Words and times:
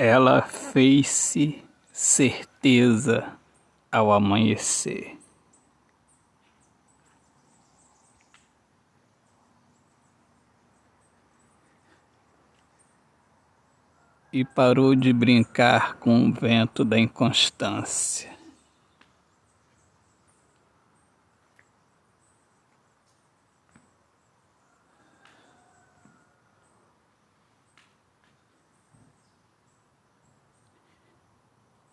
Ela 0.00 0.42
fez-se 0.42 1.60
certeza 1.92 3.36
ao 3.90 4.12
amanhecer. 4.12 5.18
E 14.32 14.44
parou 14.44 14.94
de 14.94 15.12
brincar 15.12 15.96
com 15.96 16.28
o 16.28 16.32
vento 16.32 16.84
da 16.84 16.96
inconstância. 16.96 18.37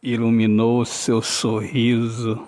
Iluminou 0.05 0.86
seu 0.86 1.20
sorriso. 1.20 2.48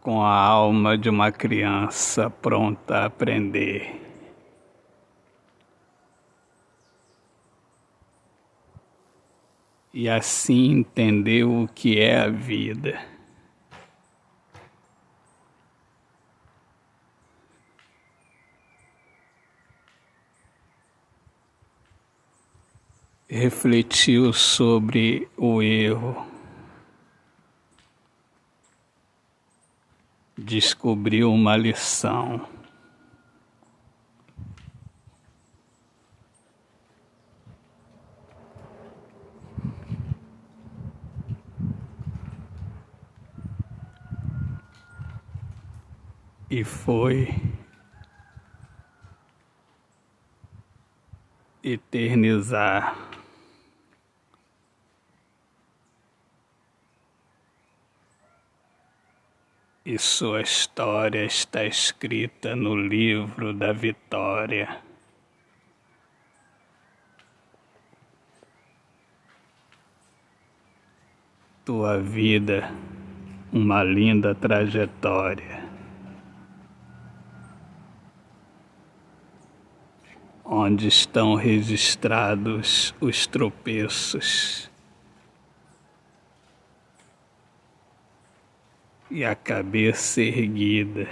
Com 0.00 0.20
a 0.24 0.34
alma 0.34 0.98
de 0.98 1.08
uma 1.08 1.30
criança 1.30 2.28
pronta 2.28 2.96
a 2.96 3.04
aprender. 3.04 4.00
E 9.94 10.08
assim 10.08 10.72
entendeu 10.72 11.62
o 11.62 11.68
que 11.68 12.00
é 12.00 12.18
a 12.18 12.28
vida. 12.28 13.17
Refletiu 23.28 24.32
sobre 24.32 25.28
o 25.36 25.60
erro, 25.60 26.26
descobriu 30.36 31.30
uma 31.30 31.54
lição. 31.54 32.48
E 46.50 46.64
foi 46.64 47.28
eternizar 51.62 53.17
e 59.88 59.98
sua 59.98 60.42
história 60.42 61.24
está 61.24 61.64
escrita 61.64 62.54
no 62.54 62.76
livro 62.76 63.54
da 63.54 63.72
vitória. 63.72 64.82
Tua 71.64 71.98
vida, 71.98 72.70
uma 73.50 73.82
linda 73.82 74.34
trajetória. 74.34 75.66
Onde 80.44 80.86
estão 80.86 81.34
registrados 81.34 82.94
os 83.00 83.26
tropeços 83.26 84.67
e 89.10 89.24
a 89.24 89.34
cabeça 89.34 90.20
erguida. 90.20 91.08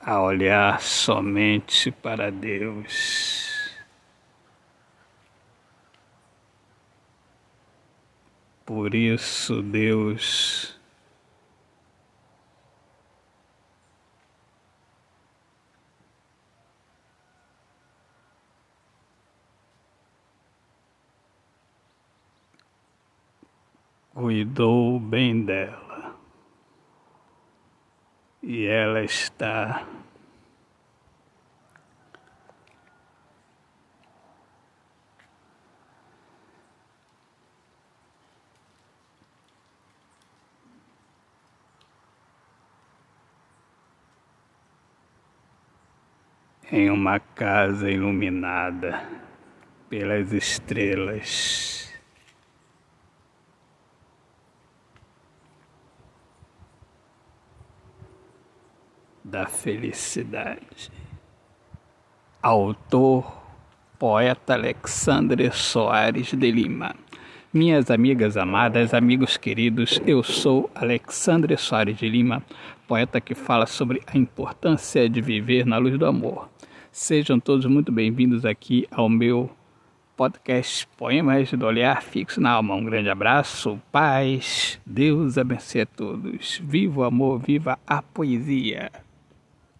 A 0.00 0.20
olhar 0.20 0.80
somente 0.80 1.90
para 1.90 2.30
Deus. 2.30 3.74
Por 8.64 8.94
isso, 8.94 9.62
Deus 9.62 10.59
cuidou 24.20 25.00
bem 25.00 25.42
dela. 25.42 26.14
E 28.42 28.66
ela 28.66 29.02
está 29.02 29.86
em 46.70 46.90
uma 46.90 47.18
casa 47.18 47.90
iluminada 47.90 49.02
pelas 49.88 50.30
estrelas. 50.34 51.79
Da 59.30 59.46
felicidade. 59.46 60.90
Autor, 62.42 63.32
poeta 63.98 64.54
Alexandre 64.54 65.50
Soares 65.52 66.32
de 66.32 66.50
Lima. 66.50 66.94
Minhas 67.52 67.90
amigas 67.90 68.36
amadas, 68.36 68.92
amigos 68.92 69.36
queridos, 69.36 70.00
eu 70.06 70.22
sou 70.22 70.70
Alexandre 70.74 71.56
Soares 71.56 71.96
de 71.96 72.08
Lima, 72.08 72.42
poeta 72.88 73.20
que 73.20 73.34
fala 73.34 73.66
sobre 73.66 74.02
a 74.06 74.16
importância 74.16 75.08
de 75.08 75.20
viver 75.20 75.64
na 75.64 75.78
luz 75.78 75.96
do 75.98 76.06
amor. 76.06 76.48
Sejam 76.90 77.38
todos 77.38 77.66
muito 77.66 77.92
bem-vindos 77.92 78.44
aqui 78.44 78.86
ao 78.90 79.08
meu 79.08 79.48
podcast 80.16 80.88
Poemas 80.96 81.52
do 81.52 81.66
Olhar 81.66 82.02
Fixo 82.02 82.40
na 82.40 82.50
Alma. 82.50 82.74
Um 82.74 82.84
grande 82.84 83.08
abraço, 83.08 83.80
paz, 83.92 84.80
Deus 84.84 85.38
abençoe 85.38 85.82
a 85.82 85.86
todos. 85.86 86.60
Viva 86.64 87.00
o 87.00 87.04
amor, 87.04 87.38
viva 87.38 87.78
a 87.86 88.02
poesia. 88.02 88.90